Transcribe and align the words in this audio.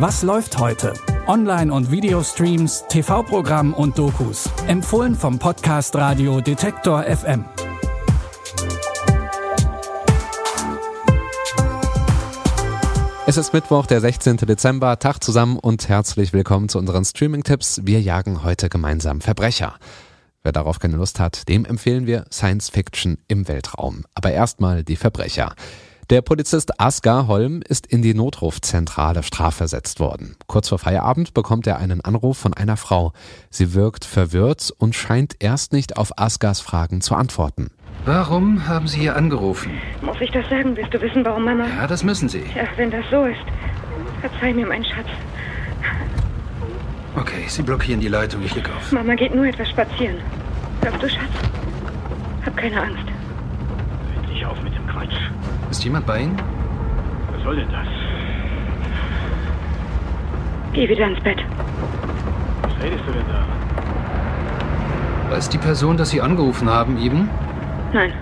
Was 0.00 0.22
läuft 0.22 0.58
heute? 0.58 0.94
Online- 1.26 1.74
und 1.74 1.90
Videostreams, 1.90 2.84
TV-Programm 2.88 3.74
und 3.74 3.98
Dokus. 3.98 4.48
Empfohlen 4.68 5.16
vom 5.16 5.40
Podcast 5.40 5.96
Radio 5.96 6.40
Detektor 6.40 7.02
FM. 7.02 7.44
Es 13.26 13.36
ist 13.36 13.52
Mittwoch, 13.52 13.86
der 13.86 14.00
16. 14.00 14.36
Dezember. 14.36 15.00
Tag 15.00 15.24
zusammen 15.24 15.58
und 15.58 15.88
herzlich 15.88 16.32
willkommen 16.32 16.68
zu 16.68 16.78
unseren 16.78 17.04
Streaming-Tipps. 17.04 17.80
Wir 17.82 18.00
jagen 18.00 18.44
heute 18.44 18.68
gemeinsam 18.68 19.20
Verbrecher. 19.20 19.74
Wer 20.44 20.52
darauf 20.52 20.78
keine 20.78 20.96
Lust 20.96 21.18
hat, 21.18 21.48
dem 21.48 21.64
empfehlen 21.64 22.06
wir 22.06 22.24
Science 22.32 22.70
Fiction 22.70 23.18
im 23.26 23.48
Weltraum. 23.48 24.04
Aber 24.14 24.30
erstmal 24.30 24.84
die 24.84 24.94
Verbrecher. 24.94 25.56
Der 26.10 26.22
Polizist 26.22 26.80
Asgar 26.80 27.26
Holm 27.26 27.60
ist 27.60 27.86
in 27.86 28.00
die 28.00 28.14
Notrufzentrale 28.14 29.22
strafversetzt 29.22 30.00
worden. 30.00 30.36
Kurz 30.46 30.70
vor 30.70 30.78
Feierabend 30.78 31.34
bekommt 31.34 31.66
er 31.66 31.78
einen 31.78 32.00
Anruf 32.00 32.38
von 32.38 32.54
einer 32.54 32.78
Frau. 32.78 33.12
Sie 33.50 33.74
wirkt 33.74 34.06
verwirrt 34.06 34.72
und 34.78 34.94
scheint 34.94 35.36
erst 35.38 35.74
nicht 35.74 35.98
auf 35.98 36.18
Asgars 36.18 36.62
Fragen 36.62 37.02
zu 37.02 37.14
antworten. 37.14 37.70
Warum 38.06 38.66
haben 38.66 38.88
Sie 38.88 39.00
hier 39.00 39.16
angerufen? 39.16 39.72
Muss 40.00 40.18
ich 40.22 40.30
das 40.30 40.48
sagen? 40.48 40.74
Willst 40.78 40.94
du 40.94 41.00
wissen, 41.02 41.26
warum 41.26 41.44
Mama... 41.44 41.66
Ja, 41.68 41.86
das 41.86 42.02
müssen 42.02 42.30
Sie. 42.30 42.42
Ja, 42.56 42.64
wenn 42.76 42.90
das 42.90 43.04
so 43.10 43.26
ist. 43.26 43.36
Verzeih 44.22 44.54
mir, 44.54 44.66
mein 44.66 44.86
Schatz. 44.86 45.08
Okay, 47.16 47.44
Sie 47.48 47.62
blockieren 47.62 48.00
die 48.00 48.08
Leitung. 48.08 48.42
Ich 48.42 48.54
leg 48.54 48.66
auf. 48.74 48.92
Mama 48.92 49.14
geht 49.14 49.34
nur 49.34 49.44
etwas 49.44 49.68
spazieren. 49.68 50.16
Hörst 50.80 51.02
du, 51.02 51.08
Schatz? 51.10 51.32
Hab 52.46 52.56
keine 52.56 52.80
Angst. 52.80 53.04
Endlich 54.16 54.46
auf 54.46 54.58
mit 54.62 54.74
dem 54.74 54.87
Quatsch. 54.98 55.30
Ist 55.70 55.84
jemand 55.84 56.06
bei 56.06 56.22
Ihnen? 56.22 56.36
Was 57.32 57.42
soll 57.44 57.56
denn 57.56 57.68
das? 57.70 57.86
Geh 60.72 60.88
wieder 60.88 61.06
ins 61.06 61.22
Bett. 61.22 61.38
Was 62.62 62.72
redest 62.82 63.04
du 63.06 63.12
denn 63.12 63.24
da? 63.28 63.46
Weiß 65.30 65.48
die 65.48 65.58
Person, 65.58 65.96
dass 65.96 66.10
Sie 66.10 66.20
angerufen 66.20 66.68
haben, 66.68 66.98
eben? 66.98 67.30
Nein. 67.92 68.12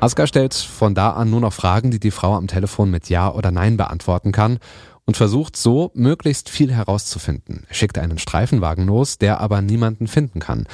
Asgar 0.00 0.26
stellt 0.26 0.52
von 0.54 0.94
da 0.94 1.10
an 1.10 1.30
nur 1.30 1.40
noch 1.40 1.54
Fragen, 1.54 1.90
die 1.90 2.00
die 2.00 2.10
Frau 2.10 2.34
am 2.34 2.48
Telefon 2.48 2.90
mit 2.90 3.08
Ja 3.08 3.32
oder 3.32 3.50
Nein 3.50 3.78
beantworten 3.78 4.32
kann 4.32 4.58
und 5.06 5.16
versucht 5.16 5.56
so, 5.56 5.90
möglichst 5.94 6.50
viel 6.50 6.70
herauszufinden. 6.70 7.64
Er 7.68 7.74
schickt 7.74 7.96
einen 7.96 8.18
Streifenwagen 8.18 8.86
los, 8.86 9.16
der 9.16 9.40
aber 9.40 9.62
niemanden 9.62 10.06
finden 10.06 10.40
kann. 10.40 10.66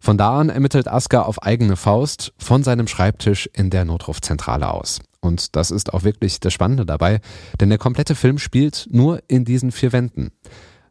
Von 0.00 0.16
da 0.16 0.40
an 0.40 0.48
ermittelt 0.48 0.88
Asgar 0.88 1.26
auf 1.26 1.42
eigene 1.42 1.76
Faust 1.76 2.32
von 2.38 2.62
seinem 2.62 2.86
Schreibtisch 2.86 3.48
in 3.52 3.68
der 3.68 3.84
Notrufzentrale 3.84 4.72
aus. 4.72 5.00
Und 5.20 5.54
das 5.56 5.70
ist 5.70 5.92
auch 5.92 6.04
wirklich 6.04 6.40
das 6.40 6.54
Spannende 6.54 6.86
dabei, 6.86 7.20
denn 7.60 7.68
der 7.68 7.78
komplette 7.78 8.14
Film 8.14 8.38
spielt 8.38 8.88
nur 8.90 9.22
in 9.28 9.44
diesen 9.44 9.72
vier 9.72 9.92
Wänden. 9.92 10.30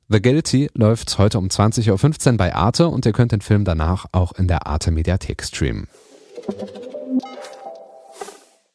The 0.09 0.21
Guilty 0.21 0.69
läuft 0.73 1.17
heute 1.17 1.39
um 1.39 1.47
20.15 1.47 2.31
Uhr 2.31 2.37
bei 2.37 2.53
Arte 2.55 2.87
und 2.87 3.05
ihr 3.05 3.11
könnt 3.11 3.31
den 3.31 3.41
Film 3.41 3.65
danach 3.65 4.05
auch 4.11 4.31
in 4.33 4.47
der 4.47 4.67
Arte 4.67 4.91
Mediathek 4.91 5.43
streamen. 5.43 5.87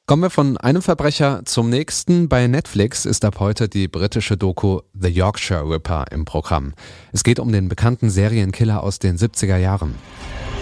Kommen 0.06 0.22
wir 0.22 0.30
von 0.30 0.58
einem 0.58 0.82
Verbrecher 0.82 1.46
zum 1.46 1.70
nächsten. 1.70 2.28
Bei 2.28 2.46
Netflix 2.46 3.06
ist 3.06 3.24
ab 3.24 3.40
heute 3.40 3.70
die 3.70 3.88
britische 3.88 4.36
Doku 4.36 4.80
The 4.92 5.08
Yorkshire 5.08 5.66
Ripper 5.66 6.04
im 6.10 6.26
Programm. 6.26 6.74
Es 7.12 7.24
geht 7.24 7.38
um 7.38 7.50
den 7.50 7.70
bekannten 7.70 8.10
Serienkiller 8.10 8.82
aus 8.82 8.98
den 8.98 9.16
70er 9.16 9.56
Jahren. 9.56 9.94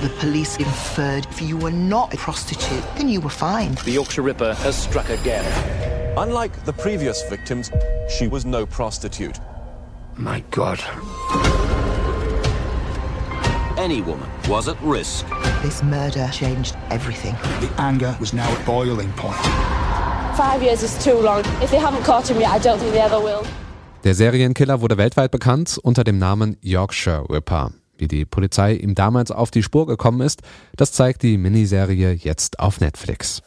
The 0.03 0.09
police 0.19 0.57
inferred 0.57 1.27
if 1.27 1.41
you 1.41 1.57
were 1.57 1.71
not 1.71 2.13
a 2.13 2.17
prostitute, 2.17 2.83
then 2.97 3.09
you 3.09 3.21
were 3.21 3.31
fine. 3.31 3.77
The 3.85 3.93
Yorkshire 3.93 4.23
Ripper 4.23 4.53
has 4.55 4.77
struck 4.77 5.09
again. 5.11 5.45
Unlike 6.19 6.65
the 6.65 6.73
previous 6.73 7.23
victims, 7.31 7.71
she 8.09 8.27
was 8.27 8.45
no 8.45 8.67
prostitute. 8.67 9.39
My 10.17 10.41
God. 10.51 10.81
Any 13.79 14.03
woman 14.03 14.29
was 14.49 14.67
at 14.67 14.77
risk. 14.83 15.25
This 15.63 15.85
murder 15.85 16.29
changed 16.33 16.77
everything. 16.91 17.37
The 17.61 17.71
anger 17.79 18.17
was 18.19 18.33
now 18.33 18.51
at 18.51 18.67
boiling 18.67 19.13
point. 19.13 19.37
Five 20.37 20.65
years 20.65 20.83
is 20.83 20.99
too 21.05 21.15
long. 21.21 21.45
If 21.63 21.71
they 21.71 21.79
haven't 21.79 22.03
caught 22.03 22.29
him 22.29 22.41
yet, 22.41 22.51
I 22.51 22.59
don't 22.59 22.81
think 22.81 22.93
they 22.93 23.01
ever 23.01 23.21
will. 23.21 23.45
Der 24.03 24.15
Serienkiller 24.15 24.81
wurde 24.81 24.97
weltweit 24.99 25.31
bekannt 25.31 25.79
unter 25.79 26.03
dem 26.03 26.19
Namen 26.19 26.57
Yorkshire 26.61 27.25
Ripper. 27.31 27.71
Wie 28.03 28.09
die 28.09 28.25
Polizei 28.25 28.75
ihm 28.75 28.97
damals 28.97 29.31
auf 29.31 29.53
die 29.53 29.63
Spur 29.63 29.87
gekommen 29.87 30.23
ist, 30.23 30.43
das 30.75 30.91
zeigt 30.91 31.23
die 31.23 31.39
Miniserie 31.39 32.11
jetzt 32.11 32.59
auf 32.59 32.81
Netflix. 32.81 33.43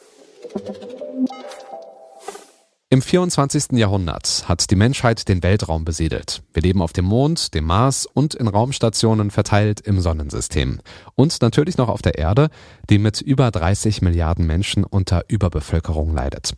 Im 2.88 3.02
24. 3.02 3.72
Jahrhundert 3.72 4.48
hat 4.48 4.70
die 4.70 4.76
Menschheit 4.76 5.28
den 5.28 5.42
Weltraum 5.42 5.84
besiedelt. 5.84 6.42
Wir 6.54 6.62
leben 6.62 6.80
auf 6.80 6.94
dem 6.94 7.04
Mond, 7.04 7.52
dem 7.52 7.66
Mars 7.66 8.06
und 8.06 8.34
in 8.34 8.48
Raumstationen 8.48 9.30
verteilt 9.30 9.82
im 9.82 10.00
Sonnensystem. 10.00 10.80
Und 11.14 11.42
natürlich 11.42 11.76
noch 11.76 11.90
auf 11.90 12.00
der 12.00 12.16
Erde, 12.16 12.48
die 12.88 12.96
mit 12.96 13.20
über 13.20 13.50
30 13.50 14.00
Milliarden 14.00 14.46
Menschen 14.46 14.84
unter 14.84 15.24
Überbevölkerung 15.28 16.14
leidet. 16.14 16.54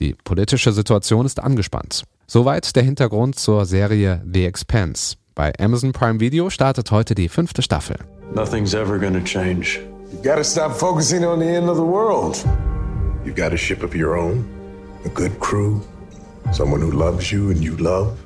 Die 0.00 0.14
politische 0.22 0.72
Situation 0.72 1.24
ist 1.24 1.40
angespannt. 1.40 2.04
Soweit 2.26 2.76
der 2.76 2.82
Hintergrund 2.82 3.38
zur 3.38 3.64
Serie 3.64 4.22
The 4.30 4.44
Expanse. 4.44 5.16
Bei 5.38 5.52
Amazon 5.60 5.92
Prime 5.92 6.18
Video 6.18 6.50
startet 6.50 6.90
heute 6.90 7.14
die 7.14 7.28
fünfte 7.28 7.62
Staffel. 7.62 7.96
Nothing's 8.34 8.74
ever 8.74 8.98
gonna 8.98 9.22
change. 9.22 9.78
You 10.10 10.20
gotta 10.20 10.42
stop 10.42 10.72
focusing 10.72 11.24
on 11.24 11.38
the 11.38 11.46
end 11.46 11.68
of 11.68 11.76
the 11.76 11.84
world. 11.84 12.44
You 13.24 13.32
got 13.32 13.52
a 13.52 13.56
ship 13.56 13.84
of 13.84 13.94
your 13.94 14.18
own, 14.18 14.44
a 15.04 15.08
good 15.08 15.38
crew, 15.38 15.80
someone 16.50 16.80
who 16.80 16.90
loves 16.90 17.30
you 17.30 17.52
and 17.52 17.62
you 17.62 17.76
love. 17.76 18.18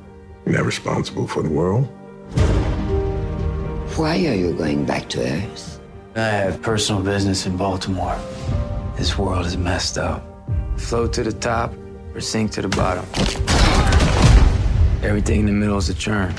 You're 0.47 0.57
not 0.57 0.65
responsible 0.65 1.27
for 1.27 1.43
the 1.43 1.51
world. 1.51 1.87
Why 3.99 4.17
are 4.27 4.35
you 4.35 4.55
going 4.55 4.87
back 4.87 5.11
to 5.11 5.21
Earth? 5.21 5.81
I 6.17 6.21
have 6.21 6.63
personal 6.63 7.03
business 7.03 7.45
in 7.45 7.59
Baltimore. 7.59 8.17
This 8.97 9.19
world 9.19 9.45
is 9.45 9.59
messed 9.59 9.99
up. 9.99 10.23
Float 10.79 11.13
to 11.13 11.25
the 11.25 11.33
top 11.33 11.75
or 12.15 12.23
sink 12.23 12.53
to 12.53 12.63
the 12.63 12.69
bottom. 12.69 13.05
Everything 15.03 15.41
in 15.41 15.47
the 15.47 15.53
middle 15.53 15.77
is 15.77 15.91
a 15.91 15.95
churn. 15.95 16.35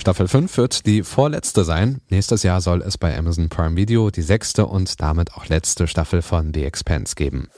Staffel 0.00 0.28
5 0.28 0.56
wird 0.56 0.86
die 0.86 1.02
vorletzte 1.02 1.62
sein. 1.62 2.00
Nächstes 2.08 2.42
Jahr 2.42 2.62
soll 2.62 2.80
es 2.80 2.96
bei 2.96 3.16
Amazon 3.18 3.50
Prime 3.50 3.76
Video 3.76 4.10
die 4.10 4.22
sechste 4.22 4.64
und 4.64 4.98
damit 5.02 5.34
auch 5.34 5.46
letzte 5.46 5.86
Staffel 5.86 6.22
von 6.22 6.54
The 6.54 6.64
Expanse 6.64 7.14
geben. 7.14 7.48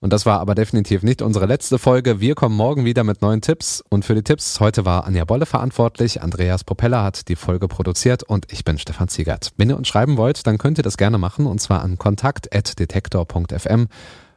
Und 0.00 0.12
das 0.12 0.26
war 0.26 0.40
aber 0.40 0.56
definitiv 0.56 1.04
nicht 1.04 1.22
unsere 1.22 1.46
letzte 1.46 1.78
Folge. 1.78 2.18
Wir 2.18 2.34
kommen 2.34 2.56
morgen 2.56 2.84
wieder 2.84 3.04
mit 3.04 3.22
neuen 3.22 3.42
Tipps. 3.42 3.80
Und 3.88 4.04
für 4.04 4.16
die 4.16 4.24
Tipps 4.24 4.58
heute 4.58 4.84
war 4.84 5.06
Anja 5.06 5.24
Bolle 5.24 5.46
verantwortlich. 5.46 6.20
Andreas 6.20 6.64
Propeller 6.64 7.04
hat 7.04 7.28
die 7.28 7.36
Folge 7.36 7.68
produziert 7.68 8.24
und 8.24 8.52
ich 8.52 8.64
bin 8.64 8.76
Stefan 8.76 9.06
Ziegert. 9.06 9.52
Wenn 9.56 9.70
ihr 9.70 9.76
uns 9.76 9.86
schreiben 9.86 10.16
wollt, 10.16 10.48
dann 10.48 10.58
könnt 10.58 10.78
ihr 10.78 10.84
das 10.84 10.96
gerne 10.96 11.16
machen 11.16 11.46
und 11.46 11.60
zwar 11.60 11.82
an 11.82 11.96
kontakt.detektor.fm. 11.96 13.86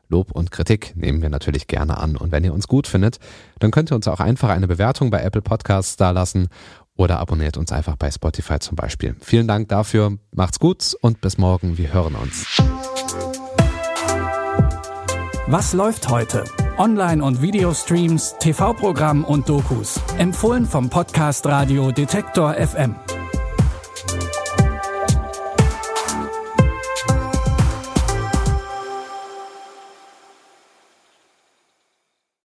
Lob 0.10 0.32
und 0.32 0.52
Kritik 0.52 0.94
nehmen 0.96 1.22
wir 1.22 1.30
natürlich 1.30 1.68
gerne 1.68 1.98
an. 1.98 2.18
Und 2.18 2.32
wenn 2.32 2.44
ihr 2.44 2.54
uns 2.54 2.68
gut 2.68 2.88
findet, 2.88 3.20
dann 3.60 3.72
könnt 3.72 3.92
ihr 3.92 3.96
uns 3.96 4.08
auch 4.08 4.20
einfach 4.20 4.50
eine 4.50 4.68
Bewertung 4.68 5.10
bei 5.10 5.22
Apple 5.22 5.42
Podcasts 5.42 5.98
dalassen 5.98 6.48
oder 6.96 7.20
abonniert 7.20 7.58
uns 7.58 7.72
einfach 7.72 7.96
bei 7.96 8.12
Spotify 8.12 8.60
zum 8.60 8.76
Beispiel. 8.76 9.16
Vielen 9.22 9.48
Dank 9.48 9.70
dafür, 9.70 10.18
macht's 10.32 10.60
gut 10.60 10.96
und 11.02 11.22
bis 11.22 11.38
morgen, 11.38 11.78
wir 11.78 11.94
hören 11.94 12.16
uns. 12.16 12.46
Was 15.48 15.74
läuft 15.74 16.10
heute? 16.10 16.44
Online- 16.78 17.24
und 17.24 17.42
Videostreams, 17.42 18.36
TV-Programm 18.40 19.24
und 19.24 19.48
Dokus. 19.48 20.00
Empfohlen 20.18 20.66
vom 20.66 20.90
Podcast 20.90 21.46
Radio 21.46 21.92
Detektor 21.92 22.54
FM. 22.54 23.07